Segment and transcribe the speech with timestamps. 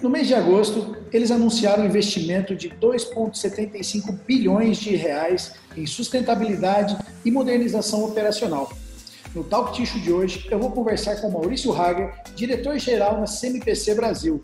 [0.00, 6.96] No mês de agosto, eles anunciaram um investimento de 2,75 bilhões de reais em sustentabilidade
[7.24, 8.72] e modernização operacional.
[9.34, 14.40] No Talk Ticho de hoje, eu vou conversar com Maurício Hager, diretor-geral na CMPC Brasil.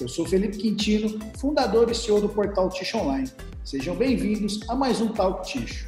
[0.00, 3.30] Eu sou Felipe Quintino, fundador e CEO do portal Ticho Online.
[3.64, 5.87] Sejam bem-vindos a mais um Talk Ticho.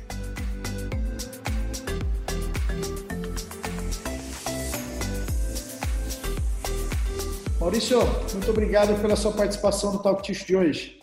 [7.60, 7.98] Maurício,
[8.32, 10.98] muito obrigado pela sua participação no Talk Ticho de hoje.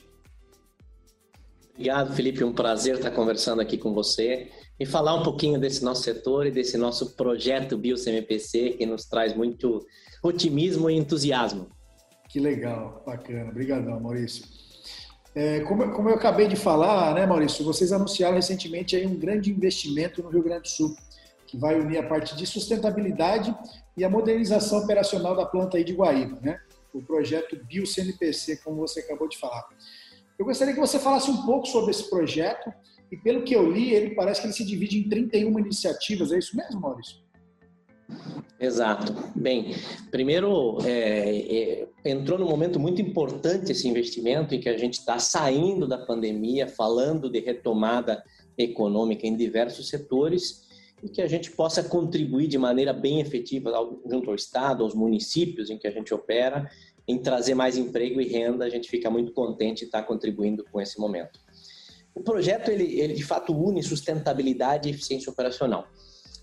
[1.75, 2.43] Obrigado, Felipe.
[2.43, 6.51] Um prazer estar conversando aqui com você e falar um pouquinho desse nosso setor e
[6.51, 9.85] desse nosso projeto BioCMPC, que nos traz muito
[10.23, 11.67] otimismo e entusiasmo.
[12.27, 13.51] Que legal, bacana.
[13.51, 14.43] Obrigadão, Maurício.
[15.35, 19.51] É, como, como, eu acabei de falar, né, Maurício, vocês anunciaram recentemente aí um grande
[19.51, 20.95] investimento no Rio Grande do Sul,
[21.47, 23.55] que vai unir a parte de sustentabilidade
[23.95, 26.59] e a modernização operacional da planta aí de Guaíba, né?
[26.93, 29.67] O projeto BioCNPC, como você acabou de falar.
[30.37, 32.71] Eu gostaria que você falasse um pouco sobre esse projeto
[33.11, 36.37] e pelo que eu li, ele parece que ele se divide em 31 iniciativas, é
[36.37, 37.17] isso mesmo, Maurício?
[38.59, 39.13] Exato.
[39.35, 39.75] Bem,
[40.11, 45.19] primeiro, é, é, entrou num momento muito importante esse investimento em que a gente está
[45.19, 48.23] saindo da pandemia, falando de retomada
[48.57, 50.66] econômica em diversos setores
[51.03, 53.71] e que a gente possa contribuir de maneira bem efetiva
[54.09, 56.69] junto ao Estado, aos municípios em que a gente opera,
[57.07, 58.65] em trazer mais emprego e renda.
[58.65, 61.39] A gente fica muito contente de estar contribuindo com esse momento.
[62.13, 65.87] O projeto, ele, ele de fato une sustentabilidade e eficiência operacional.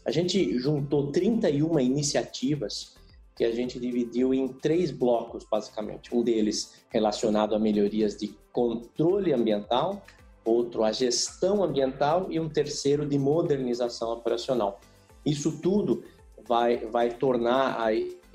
[0.04, 2.94] A gente juntou 31 iniciativas
[3.36, 6.14] que a gente dividiu em três blocos, basicamente.
[6.14, 10.04] Um deles relacionado a melhorias de controle ambiental,
[10.44, 14.80] outro a gestão ambiental e um terceiro de modernização operacional.
[15.24, 16.04] Isso tudo
[16.46, 17.88] vai, vai tornar a,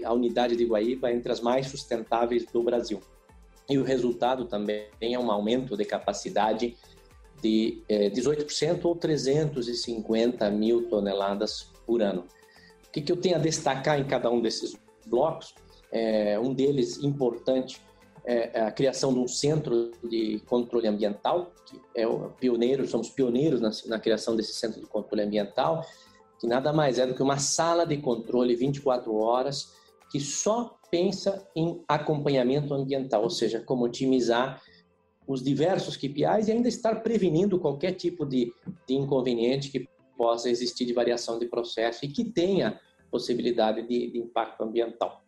[0.03, 2.99] a unidade de Guaíba entre as mais sustentáveis do Brasil.
[3.69, 6.75] E o resultado também é um aumento de capacidade
[7.41, 12.25] de é, 18% ou 350 mil toneladas por ano.
[12.87, 14.75] O que, que eu tenho a destacar em cada um desses
[15.05, 15.53] blocos?
[15.91, 17.79] É, um deles importante
[18.25, 23.09] é, é a criação de um centro de controle ambiental, que é o pioneiro, somos
[23.09, 25.85] pioneiros na, na, criação desse centro de controle ambiental,
[26.39, 29.73] que nada mais é do que uma sala de controle 24 horas
[30.11, 34.61] que só pensa em acompanhamento ambiental, ou seja, como otimizar
[35.27, 38.51] os diversos KPIs e ainda estar prevenindo qualquer tipo de,
[38.87, 39.87] de inconveniente que
[40.17, 42.79] possa existir de variação de processo e que tenha
[43.11, 45.23] possibilidade de, de impacto ambiental.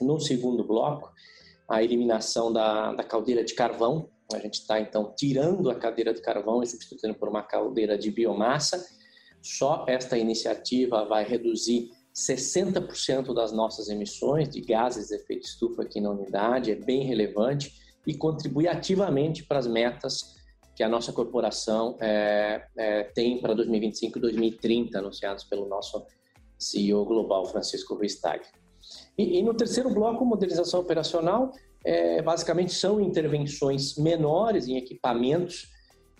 [0.00, 1.12] No segundo bloco,
[1.68, 4.08] a eliminação da, da caldeira de carvão.
[4.32, 8.10] A gente está, então, tirando a cadeira de carvão e substituindo por uma caldeira de
[8.10, 8.84] biomassa.
[9.42, 16.00] Só esta iniciativa vai reduzir 60% das nossas emissões de gases de efeito estufa aqui
[16.00, 17.74] na unidade, é bem relevante
[18.06, 20.34] e contribui ativamente para as metas
[20.76, 26.04] que a nossa corporação é, é, tem para 2025 e 2030, anunciados pelo nosso
[26.58, 28.44] CEO global, Francisco Ruistag.
[29.16, 31.52] E, e no terceiro bloco, modernização operacional,
[31.84, 35.72] é, basicamente são intervenções menores em equipamentos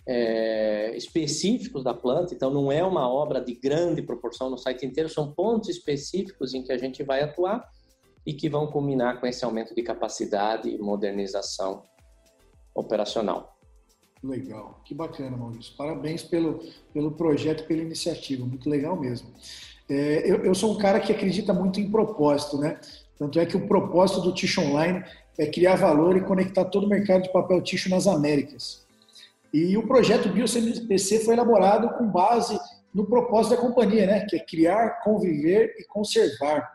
[0.07, 5.09] é, específicos da planta, então não é uma obra de grande proporção no site inteiro,
[5.09, 7.67] são pontos específicos em que a gente vai atuar
[8.25, 11.83] e que vão culminar com esse aumento de capacidade e modernização
[12.73, 13.55] operacional.
[14.23, 15.75] Legal, que bacana, Maurício.
[15.75, 16.59] Parabéns pelo,
[16.93, 19.31] pelo projeto, pela iniciativa, muito legal mesmo.
[19.89, 22.79] É, eu, eu, sou um cara que acredita muito em propósito, né?
[23.17, 25.03] Tanto é que o propósito do Ticho Online
[25.37, 28.85] é criar valor e conectar todo o mercado de papel ticho nas Américas.
[29.53, 32.59] E o projeto BioCNPC foi elaborado com base
[32.93, 34.25] no propósito da companhia, né?
[34.29, 36.73] Que é criar, conviver e conservar.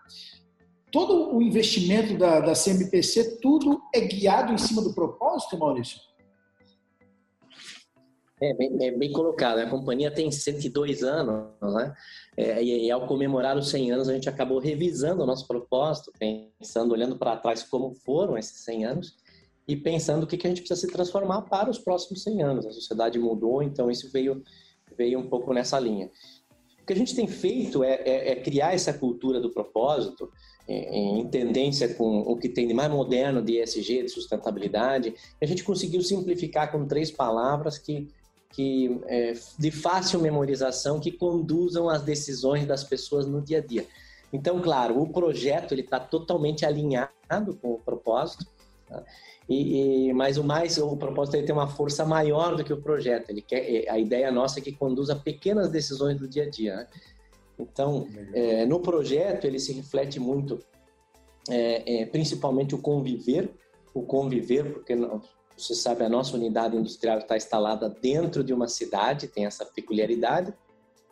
[0.91, 5.99] Todo o investimento da, da CMPC, tudo é guiado em cima do propósito, Maurício?
[8.43, 9.59] É bem, é bem, colocado.
[9.59, 11.95] A companhia tem 102 anos, né?
[12.37, 16.11] É, e, e, ao comemorar os 100 anos, a gente acabou revisando o nosso propósito,
[16.19, 19.17] pensando, olhando para trás como foram esses 100 anos
[19.69, 22.67] e pensando o que, que a gente precisa se transformar para os próximos 100 anos.
[22.67, 24.43] A sociedade mudou, então isso veio,
[24.97, 26.11] veio um pouco nessa linha.
[26.81, 30.33] O que a gente tem feito é, é, é criar essa cultura do propósito,
[30.67, 35.13] em tendência com o que tem de mais moderno de ESG, de sustentabilidade.
[35.43, 38.09] A gente conseguiu simplificar com três palavras que
[38.53, 43.87] que é, de fácil memorização que conduzam as decisões das pessoas no dia a dia.
[44.33, 48.47] Então, claro, o projeto ele está totalmente alinhado com o propósito,
[48.89, 49.03] tá?
[49.49, 52.81] e, e, mas o mais o propósito ele tem uma força maior do que o
[52.81, 53.31] projeto.
[53.31, 56.77] Ele quer é, a ideia nossa é que conduza pequenas decisões do dia a dia.
[56.77, 56.87] Né?
[57.59, 60.59] Então, é, no projeto ele se reflete muito,
[61.49, 63.51] é, é, principalmente o conviver
[63.95, 64.95] o conviver, porque
[65.61, 70.53] você sabe, a nossa unidade industrial está instalada dentro de uma cidade, tem essa peculiaridade,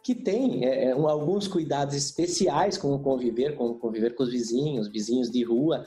[0.02, 4.30] que tem é, é alguns cuidados especiais com o conviver, com o conviver com os
[4.30, 5.86] vizinhos, vizinhos de rua.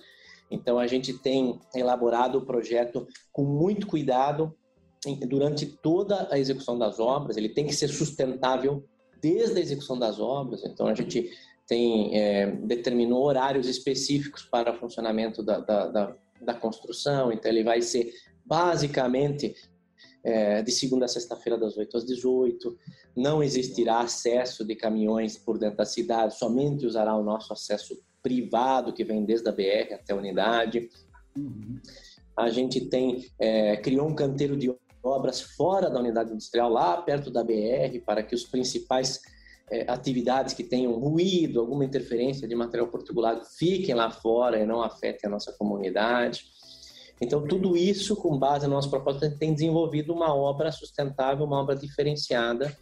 [0.49, 4.53] Então, a gente tem elaborado o projeto com muito cuidado
[5.27, 7.37] durante toda a execução das obras.
[7.37, 8.83] Ele tem que ser sustentável
[9.19, 10.63] desde a execução das obras.
[10.63, 11.31] Então, a gente
[11.65, 17.31] tem é, determinou horários específicos para o funcionamento da, da, da, da construção.
[17.31, 18.13] Então, ele vai ser
[18.51, 19.55] basicamente
[20.25, 22.77] é, de segunda a sexta-feira, das 8 às 18.
[23.15, 28.91] Não existirá acesso de caminhões por dentro da cidade, somente usará o nosso acesso privado,
[28.91, 30.89] que vem desde a BR até a unidade.
[31.37, 31.79] Uhum.
[32.35, 34.69] A gente tem é, criou um canteiro de
[35.01, 39.21] obras fora da unidade industrial, lá perto da BR, para que os principais
[39.71, 44.83] é, atividades que tenham ruído, alguma interferência de material portugulado fiquem lá fora e não
[44.83, 46.51] afetem a nossa comunidade.
[47.21, 51.75] Então, tudo isso, com base no nosso propósito, tem desenvolvido uma obra sustentável, uma obra
[51.75, 52.75] diferenciada,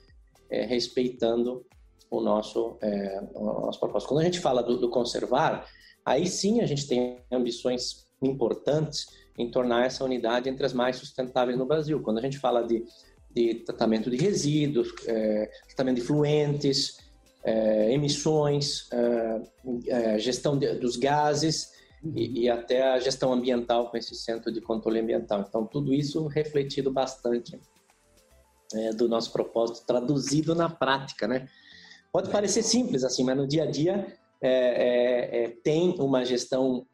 [0.50, 1.66] é, respeitando
[2.10, 4.08] o nosso, é, o nosso propósito.
[4.08, 5.68] Quando a gente fala do, do, conservar,
[6.06, 9.08] aí sim a gente tem ambições importantes
[9.38, 12.02] em tornar essa unidade entre as mais sustentáveis no Brasil.
[12.02, 12.86] Quando a gente fala de,
[13.30, 16.98] de tratamento de resíduos, é, tratamento de fluentes,
[17.44, 19.42] é, emissões, é,
[19.88, 21.74] é, gestão de, dos gases,
[22.04, 25.46] e, e, até a gestão ambiental com esse centro de controle ambiental.
[25.48, 27.60] Então, tudo isso refletido bastante
[28.74, 31.48] é, do nosso propósito, traduzido na prática, né?
[32.12, 36.86] Pode parecer simples assim, mas no dia a dia é, é, é tem uma gestão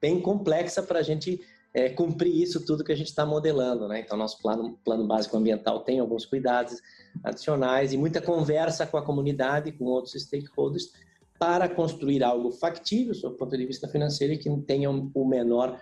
[0.00, 1.40] bem complexa para a gente
[1.72, 4.00] é, cumprir isso tudo que a gente está modelando, né?
[4.00, 6.80] Então, nosso plano, plano básico ambiental tem alguns cuidados
[7.22, 10.90] adicionais e muita conversa com a comunidade, com outros stakeholders,
[11.38, 15.80] para construir algo factível, do ponto de vista financeiro, e que tenha o menor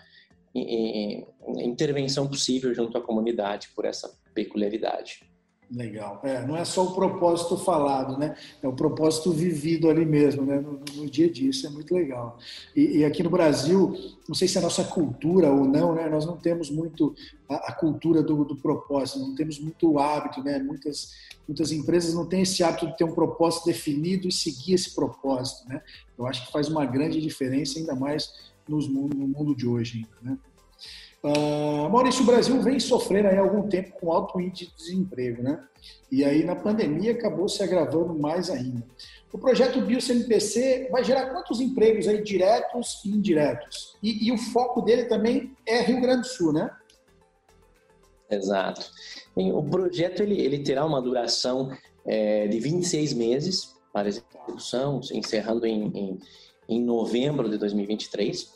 [1.58, 5.20] intervenção possível junto à comunidade por essa peculiaridade.
[5.68, 6.20] Legal.
[6.22, 8.36] É, não é só o propósito falado, né?
[8.62, 10.60] É o propósito vivido ali mesmo, né?
[10.60, 11.50] No, no dia a dia.
[11.50, 12.38] Isso é muito legal.
[12.74, 13.96] E, e, aqui no Brasil,
[14.28, 16.08] não sei se é a nossa cultura ou não, né?
[16.08, 17.16] Nós não temos muito
[17.48, 20.60] a, a cultura do, do, propósito, não temos muito hábito, né?
[20.60, 21.12] Muitas,
[21.48, 25.69] muitas empresas não têm esse hábito de ter um propósito definido e seguir esse propósito,
[25.69, 25.82] né?
[26.16, 28.32] Eu acho que faz uma grande diferença, ainda mais
[28.69, 30.38] nos, no mundo de hoje, né?
[31.22, 35.42] Uh, Maurício, o Brasil vem sofrendo aí há algum tempo com alto índice de desemprego,
[35.42, 35.64] né?
[36.10, 38.84] E aí na pandemia acabou se agravando mais ainda.
[39.32, 43.96] O projeto BioCNPC vai gerar quantos empregos aí diretos e indiretos?
[44.02, 46.70] E, e, o foco dele também é Rio Grande do Sul, né?
[48.30, 48.90] Exato.
[49.36, 51.70] o projeto ele, ele terá uma duração
[52.04, 56.19] é, de 26 meses para execução, encerrando em, em,
[56.69, 58.52] em novembro de 2023.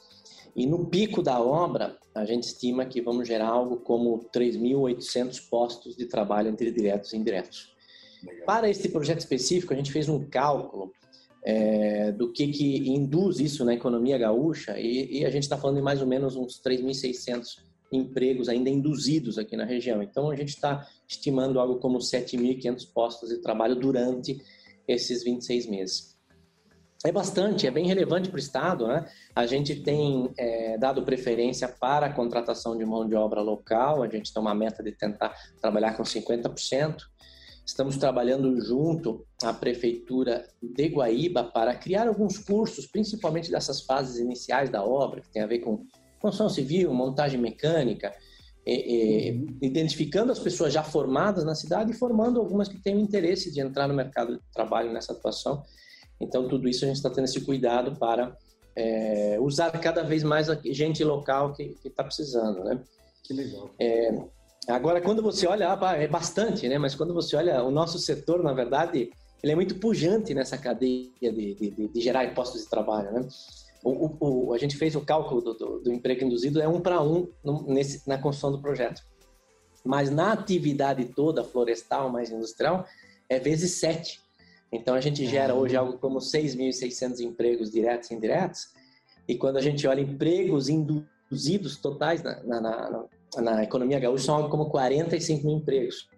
[0.57, 5.97] E no pico da obra, a gente estima que vamos gerar algo como 3.800 postos
[5.97, 7.75] de trabalho entre diretos e indiretos.
[8.23, 8.47] Legal.
[8.47, 10.93] Para este projeto específico, a gente fez um cálculo
[11.43, 15.77] é, do que, que induz isso na economia gaúcha e, e a gente está falando
[15.77, 20.03] de mais ou menos uns 3.600 empregos ainda induzidos aqui na região.
[20.03, 24.41] Então, a gente está estimando algo como 7.500 postos de trabalho durante
[24.87, 26.10] esses 26 meses.
[27.05, 28.87] É bastante, é bem relevante para o Estado.
[28.87, 29.07] Né?
[29.35, 34.09] A gente tem é, dado preferência para a contratação de mão de obra local, a
[34.09, 36.97] gente tem uma meta de tentar trabalhar com 50%.
[37.65, 44.69] Estamos trabalhando junto à Prefeitura de Guaíba para criar alguns cursos, principalmente dessas fases iniciais
[44.69, 45.87] da obra, que tem a ver com
[46.19, 48.13] construção civil, montagem mecânica,
[48.67, 49.59] e, e, uhum.
[49.63, 53.61] identificando as pessoas já formadas na cidade e formando algumas que têm o interesse de
[53.61, 55.63] entrar no mercado de trabalho nessa atuação
[56.21, 58.37] então, tudo isso a gente está tendo esse cuidado para
[58.77, 62.81] é, usar cada vez mais a gente local que está precisando, né?
[63.23, 63.71] Que legal.
[63.79, 64.19] É,
[64.69, 66.79] agora, quando você olha, é bastante, né?
[66.79, 69.11] Mas quando você olha o nosso setor, na verdade,
[69.43, 73.27] ele é muito pujante nessa cadeia de, de, de gerar postos de trabalho, né?
[73.83, 76.81] O, o, o, a gente fez o cálculo do, do, do emprego induzido, é um
[76.81, 79.03] para um no, nesse, na construção do projeto.
[79.83, 82.85] Mas na atividade toda, florestal mais industrial,
[83.29, 84.21] é vezes sete.
[84.73, 88.69] Então a gente gera hoje algo como 6.600 empregos diretos e indiretos,
[89.27, 94.37] e quando a gente olha empregos induzidos totais na, na, na, na economia gaúcha, são
[94.37, 96.09] algo como 45 mil empregos.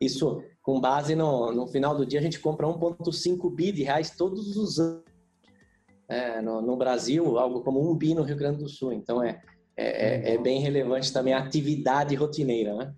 [0.00, 4.10] Isso com base no, no final do dia, a gente compra 1,5 bi de reais
[4.10, 5.02] todos os anos.
[6.08, 8.92] É, no, no, Brasil, algo como um bi no Rio Grande do Sul.
[8.92, 9.40] Então é,
[9.76, 12.94] é, é, é bem relevante também a atividade rotineira, né?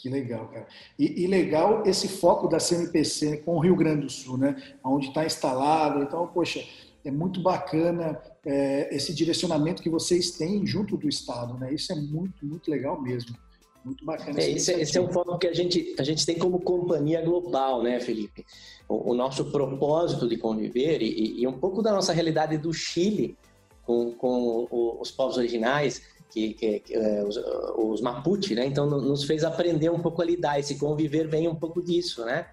[0.00, 0.66] Que legal, cara.
[0.98, 4.56] E, e, legal esse foco da CNPC com o Rio Grande do Sul, né?
[4.84, 6.02] Onde está instalado.
[6.02, 6.64] Então, poxa,
[7.04, 11.72] é muito bacana é, esse direcionamento que vocês têm junto do Estado, né?
[11.72, 13.36] Isso é muito, muito legal mesmo.
[13.84, 14.40] Muito bacana.
[14.40, 17.82] É, esse, esse, é um foco que a gente, a gente tem como companhia global,
[17.82, 18.44] né, Felipe?
[18.88, 23.36] O, o nosso propósito de conviver e, e, um pouco da nossa realidade do Chile
[23.84, 24.68] com, com
[25.00, 27.36] os povos originais, que, que, que é, os,
[27.76, 28.66] os Mapuche, né?
[28.66, 30.58] Então nos fez aprender um pouco a lidar.
[30.58, 32.46] Esse conviver vem um pouco disso, né?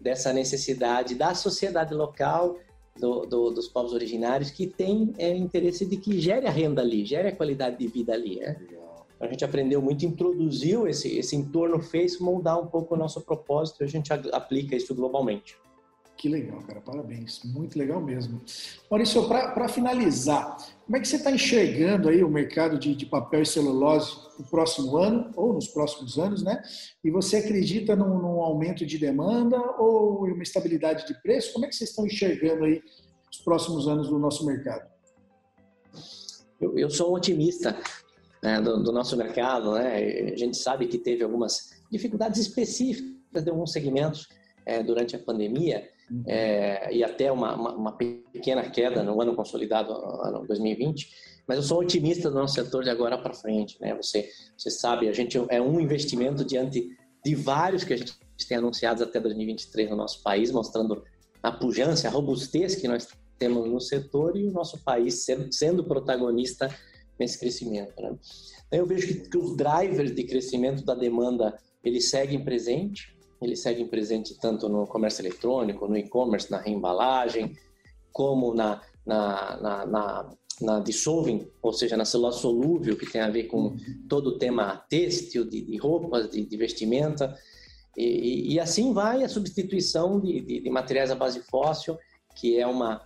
[0.00, 2.56] Dessa necessidade da sociedade local,
[2.98, 7.04] do, do, dos povos originários, que tem é, interesse de que gere a renda ali,
[7.04, 8.56] gere a qualidade de vida ali, né?
[9.18, 13.82] A gente aprendeu muito, introduziu esse, esse entorno, fez moldar um pouco o nosso propósito
[13.82, 15.56] e a gente aplica isso globalmente.
[16.16, 18.40] Que legal, cara, parabéns, muito legal mesmo.
[18.90, 20.56] Maurício, para finalizar,
[20.86, 24.46] como é que você está enxergando aí o mercado de, de, papel e celulose no
[24.46, 26.62] próximo ano ou nos próximos anos, né?
[27.04, 31.52] E você acredita num, num aumento de demanda ou uma estabilidade de preço?
[31.52, 32.82] Como é que vocês estão enxergando aí
[33.30, 34.88] os próximos anos do nosso mercado?
[36.58, 37.76] Eu, eu sou um otimista
[38.42, 40.32] né, do, do, nosso mercado, né?
[40.32, 44.26] A gente sabe que teve algumas dificuldades específicas de alguns segmentos
[44.64, 45.86] é, durante a pandemia.
[46.26, 51.08] É, e até uma, uma, uma, pequena queda no ano consolidado, ano 2020.
[51.46, 53.76] Mas eu sou otimista do nosso setor de agora para frente.
[53.80, 53.94] Né?
[53.94, 58.14] Você, você sabe, a gente é um investimento diante de vários que a gente
[58.48, 61.02] tem anunciados até 2023 no nosso país, mostrando
[61.42, 63.08] a pujança, a robustez que nós
[63.38, 66.72] temos no setor e o nosso país sendo, sendo protagonista
[67.18, 68.00] nesse crescimento.
[68.00, 68.16] Né?
[68.66, 73.56] Então, eu vejo que, que os drivers de crescimento da demanda eles seguem presente ele
[73.56, 77.56] segue presente tanto no comércio eletrônico, no e-commerce, na reembalagem,
[78.12, 83.30] como na, na, na, na, na dissolving, ou seja, na celulose solúvel, que tem a
[83.30, 83.76] ver com
[84.08, 87.36] todo o tema têxtil, de, de roupas, de, de vestimenta.
[87.96, 91.98] E, e, assim vai a substituição de, de, de, materiais à base fóssil,
[92.34, 93.02] que é uma,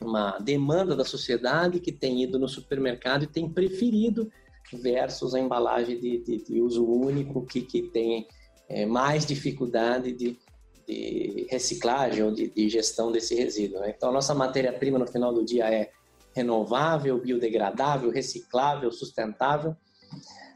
[0.00, 4.30] uma demanda da sociedade que tem ido no supermercado e tem preferido
[4.72, 8.26] versus a embalagem de, de, de uso único que, que tem
[8.68, 10.38] é, mais dificuldade de,
[10.86, 13.80] de, reciclagem ou de, de, gestão desse resíduo.
[13.80, 13.94] Né?
[13.96, 15.90] Então, a nossa matéria-prima no final do dia é
[16.34, 19.74] renovável, biodegradável, reciclável, sustentável.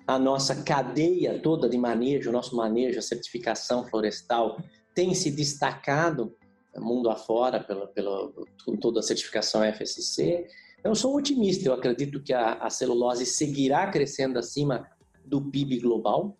[0.07, 4.59] A nossa cadeia toda de manejo, o nosso manejo, a certificação florestal,
[4.95, 6.35] tem se destacado
[6.79, 10.47] mundo afora pelo, pelo, com toda a certificação FSC.
[10.79, 14.87] Então, eu sou otimista, eu acredito que a, a celulose seguirá crescendo acima
[15.25, 16.37] do PIB global,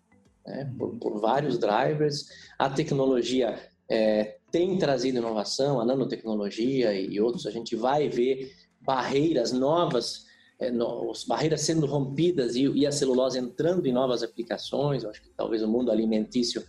[0.51, 2.27] né, por, por, vários drivers.
[2.59, 3.57] A tecnologia
[3.89, 7.47] é, tem trazido inovação, a nanotecnologia e outros.
[7.47, 10.25] A gente vai ver barreiras novas,
[10.59, 15.03] é, no, barreiras sendo rompidas e, e, a celulose entrando em novas aplicações.
[15.03, 16.63] Eu acho que talvez o mundo alimentício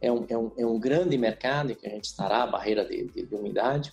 [0.00, 2.84] é um, é um, é um grande mercado em que a gente estará a barreira
[2.84, 3.92] de, de, de umidade.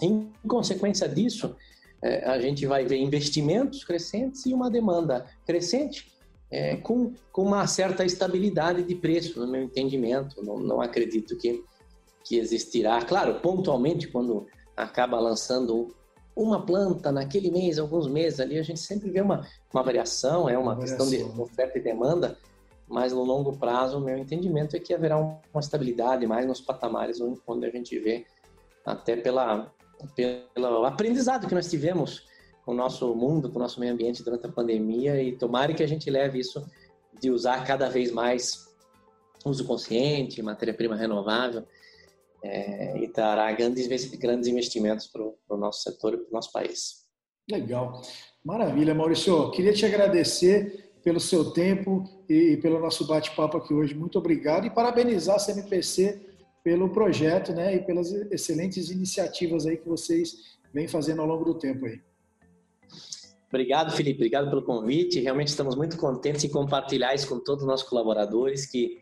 [0.00, 1.54] Em consequência disso,
[2.00, 6.13] é, a gente vai ver investimentos crescentes e uma demanda crescente
[6.54, 10.40] é, com, com uma certa estabilidade de preço, no meu entendimento.
[10.40, 11.64] Não, não acredito que,
[12.22, 13.02] que existirá.
[13.02, 14.46] Claro, pontualmente, quando
[14.76, 15.88] acaba lançando
[16.36, 20.56] uma planta naquele mês, alguns meses ali, a gente sempre vê uma, uma variação, é
[20.56, 22.38] uma, uma questão de oferta e demanda,
[22.86, 27.20] mas no longo prazo, o meu entendimento é que haverá uma estabilidade mais nos patamares
[27.20, 28.26] onde a gente vê,
[28.86, 29.72] até pela,
[30.14, 32.26] pelo aprendizado que nós tivemos
[32.64, 35.82] com o nosso mundo, com o nosso meio ambiente durante a pandemia e tomara que
[35.82, 36.64] a gente leve isso
[37.20, 38.66] de usar cada vez mais
[39.44, 41.64] uso consciente, matéria-prima renovável
[42.42, 47.04] é, e trará grandes, grandes investimentos para o nosso setor e para o nosso país.
[47.50, 48.00] Legal.
[48.42, 49.50] Maravilha, Maurício.
[49.50, 53.94] Queria te agradecer pelo seu tempo e pelo nosso bate-papo aqui hoje.
[53.94, 56.20] Muito obrigado e parabenizar a CMPC
[56.62, 61.54] pelo projeto né, e pelas excelentes iniciativas aí que vocês vêm fazendo ao longo do
[61.58, 62.00] tempo aí.
[63.48, 64.16] Obrigado, Felipe.
[64.16, 65.20] Obrigado pelo convite.
[65.20, 68.98] Realmente estamos muito contentes em compartilhar isso com todos os nossos colaboradores, que,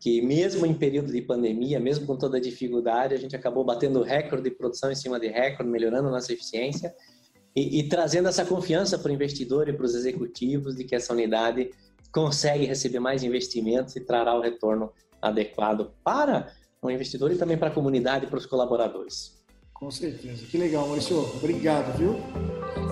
[0.00, 4.02] que mesmo em período de pandemia, mesmo com toda a dificuldade, a gente acabou batendo
[4.02, 6.92] recorde de produção em cima de recorde, melhorando a nossa eficiência
[7.54, 11.12] e, e trazendo essa confiança para o investidor e para os executivos de que essa
[11.12, 11.70] unidade
[12.12, 17.68] consegue receber mais investimentos e trará o retorno adequado para o investidor e também para
[17.68, 19.40] a comunidade e para os colaboradores.
[19.72, 20.44] Com certeza.
[20.46, 21.18] Que legal, Maurício.
[21.36, 22.91] Obrigado, viu?